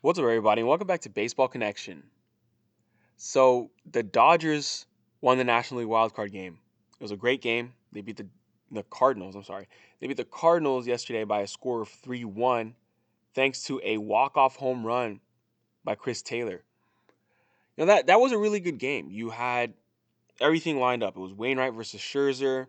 [0.00, 2.04] What's up, everybody, and welcome back to Baseball Connection.
[3.16, 4.86] So, the Dodgers
[5.20, 6.56] won the National League wildcard game.
[7.00, 7.72] It was a great game.
[7.90, 8.28] They beat the,
[8.70, 9.66] the Cardinals, I'm sorry.
[9.98, 12.76] They beat the Cardinals yesterday by a score of 3 1,
[13.34, 15.18] thanks to a walk off home run
[15.82, 16.62] by Chris Taylor.
[17.76, 19.10] You know, that, that was a really good game.
[19.10, 19.74] You had
[20.40, 21.16] everything lined up.
[21.16, 22.68] It was Wainwright versus Scherzer,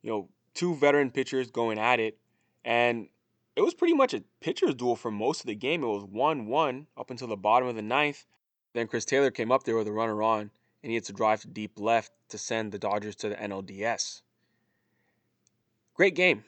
[0.00, 2.16] you know, two veteran pitchers going at it.
[2.64, 3.08] And
[3.56, 5.82] it was pretty much a pitcher's duel for most of the game.
[5.82, 8.26] It was 1 1 up until the bottom of the ninth.
[8.74, 10.50] Then Chris Taylor came up there with a runner on,
[10.82, 14.20] and he had to drive to deep left to send the Dodgers to the NLDS.
[15.94, 16.44] Great game.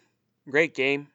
[0.51, 1.09] Great game.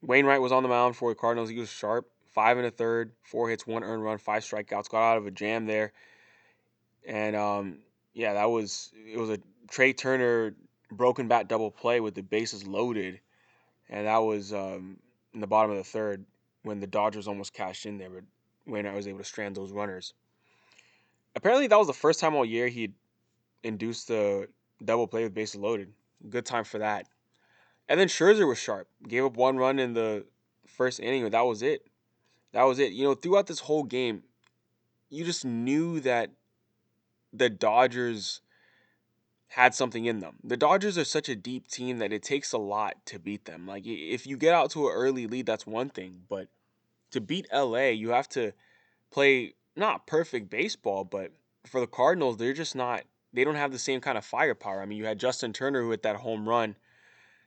[0.00, 1.50] Wainwright was on the mound for the Cardinals.
[1.50, 2.08] He was sharp.
[2.32, 4.88] Five and a third, four hits, one earned run, five strikeouts.
[4.88, 5.92] Got out of a jam there.
[7.06, 7.78] And um,
[8.14, 9.38] yeah, that was it was a
[9.68, 10.54] Trea Turner
[10.90, 13.20] broken bat double play with the bases loaded
[13.90, 14.96] and that was um,
[15.34, 16.24] in the bottom of the third
[16.62, 18.24] when the Dodgers almost cashed in there, but
[18.66, 20.14] Wainwright was able to strand those runners.
[21.36, 22.94] Apparently, that was the first time all year he'd
[23.62, 24.48] induced the
[24.84, 25.92] double play with bases loaded.
[26.28, 27.06] Good time for that.
[27.88, 28.88] And then Scherzer was sharp.
[29.06, 30.24] Gave up one run in the
[30.66, 31.86] first inning, but that was it.
[32.52, 32.92] That was it.
[32.92, 34.22] You know, throughout this whole game,
[35.08, 36.30] you just knew that
[37.32, 38.40] the Dodgers
[39.50, 40.36] had something in them.
[40.44, 43.66] The Dodgers are such a deep team that it takes a lot to beat them.
[43.66, 46.46] Like if you get out to an early lead, that's one thing, but
[47.10, 48.52] to beat LA, you have to
[49.10, 51.32] play not perfect baseball, but
[51.66, 54.82] for the Cardinals, they're just not they don't have the same kind of firepower.
[54.82, 56.76] I mean, you had Justin Turner who hit that home run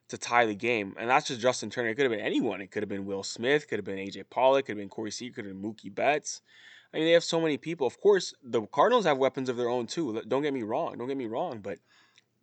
[0.09, 1.89] to tie the game, and that's just Justin Turner.
[1.89, 2.59] It could have been anyone.
[2.59, 5.11] It could have been Will Smith, could have been AJ Pollock, could have been Corey
[5.11, 6.41] Seager, could have been Mookie Betts.
[6.93, 7.87] I mean, they have so many people.
[7.87, 10.21] Of course, the Cardinals have weapons of their own too.
[10.27, 10.97] Don't get me wrong.
[10.97, 11.79] Don't get me wrong, but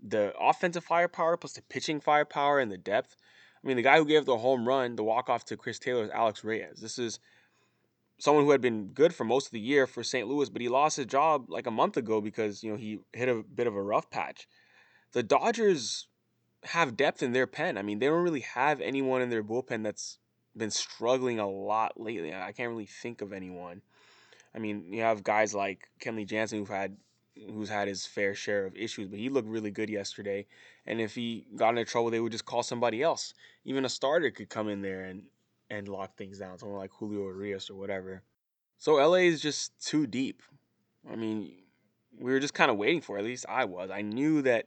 [0.02, 3.16] the offensive firepower plus the pitching firepower and the depth.
[3.62, 6.04] I mean, the guy who gave the home run, the walk off to Chris Taylor,
[6.04, 6.80] is Alex Reyes.
[6.80, 7.20] This is
[8.18, 10.26] someone who had been good for most of the year for St.
[10.26, 13.28] Louis, but he lost his job like a month ago because you know he hit
[13.28, 14.48] a bit of a rough patch.
[15.12, 16.06] The Dodgers
[16.64, 17.78] have depth in their pen.
[17.78, 20.18] I mean, they don't really have anyone in their bullpen that's
[20.56, 22.34] been struggling a lot lately.
[22.34, 23.82] I can't really think of anyone.
[24.54, 26.96] I mean, you have guys like Kenley Jansen who've had
[27.52, 30.46] who's had his fair share of issues, but he looked really good yesterday.
[30.86, 33.32] And if he got into trouble, they would just call somebody else.
[33.64, 35.22] Even a starter could come in there and
[35.70, 38.22] and lock things down, someone like Julio Urias or whatever.
[38.78, 40.42] So LA is just too deep.
[41.10, 41.52] I mean,
[42.18, 43.16] we were just kind of waiting for.
[43.16, 43.20] It.
[43.20, 43.90] At least I was.
[43.90, 44.66] I knew that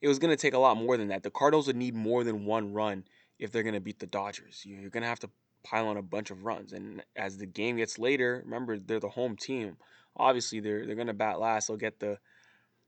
[0.00, 1.22] it was going to take a lot more than that.
[1.22, 3.04] The Cardinals would need more than one run
[3.38, 4.62] if they're going to beat the Dodgers.
[4.64, 5.30] You're going to have to
[5.68, 6.72] pile on a bunch of runs.
[6.72, 9.76] And as the game gets later, remember they're the home team.
[10.16, 11.68] Obviously, they're they're to bat last.
[11.68, 12.18] They'll get the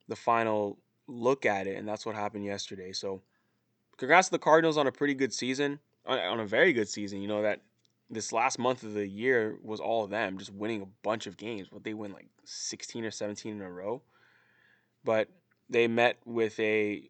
[0.09, 2.93] the final look at it, and that's what happened yesterday.
[2.93, 3.23] So,
[3.97, 7.21] congrats to the Cardinals on a pretty good season, on a very good season.
[7.21, 7.61] You know that
[8.11, 11.69] this last month of the year was all them just winning a bunch of games.
[11.73, 14.03] But they win like 16 or 17 in a row.
[15.05, 15.29] But
[15.69, 17.09] they met with a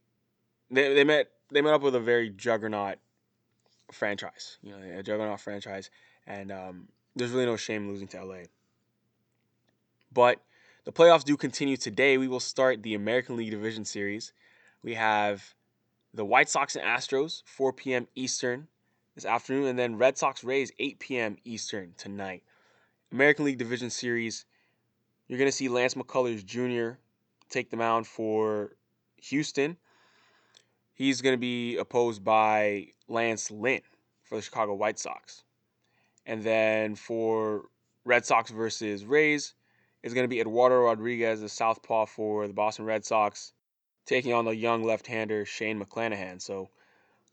[0.71, 2.99] they, they met they met up with a very juggernaut
[3.93, 4.59] franchise.
[4.63, 5.91] You know, a juggernaut franchise,
[6.27, 8.43] and um, there's really no shame losing to LA.
[10.13, 10.41] But
[10.85, 12.19] the playoffs do continue today.
[12.19, 14.33] We will start the American League Division Series.
[14.83, 15.55] We have
[16.15, 18.09] the White Sox and Astros, 4 p.m.
[18.15, 18.69] Eastern
[19.15, 21.37] this afternoon, and then Red Sox Rays, 8 p.m.
[21.45, 22.43] Eastern tonight.
[23.13, 24.45] American League Division Series,
[25.29, 26.99] you're going to see Lance McCullers Jr.
[27.49, 28.73] take the mound for
[29.17, 29.77] Houston.
[30.95, 33.81] He's going to be opposed by Lance Lynn
[34.25, 35.45] for the Chicago White Sox.
[36.27, 37.65] And then for
[38.05, 39.55] Red Sox versus Rays,
[40.03, 43.53] it's going to be Eduardo Rodriguez, the southpaw for the Boston Red Sox,
[44.07, 46.41] taking on the young left-hander Shane McClanahan.
[46.41, 46.71] So,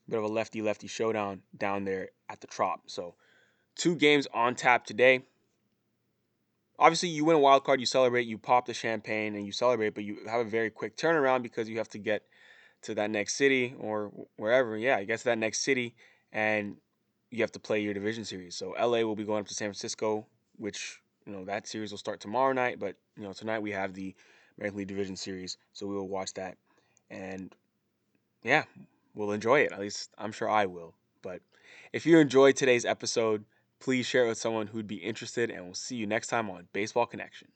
[0.08, 2.82] a bit of a lefty-lefty showdown down there at the Trop.
[2.88, 3.16] So,
[3.76, 5.24] two games on tap today.
[6.80, 9.96] Obviously, you win a wild card, you celebrate, you pop the champagne, and you celebrate,
[9.96, 12.24] but you have a very quick turnaround because you have to get
[12.84, 14.78] to that next city or wherever.
[14.78, 15.96] Yeah, you get to that next city,
[16.32, 16.78] and
[17.32, 18.56] you have to play your division series.
[18.56, 20.26] So, LA will be going up to San Francisco,
[20.58, 23.94] which you know that series will start tomorrow night, but you know tonight we have
[23.94, 24.16] the
[24.58, 26.58] American League Division Series, so we will watch that,
[27.10, 27.54] and
[28.44, 28.64] yeah,
[29.14, 29.72] we'll enjoy it.
[29.72, 30.94] At least I'm sure I will.
[31.22, 31.42] But
[31.94, 33.44] if you enjoyed today's episode,
[33.80, 36.68] please share it with someone who'd be interested, and we'll see you next time on
[36.74, 37.50] Baseball Connection.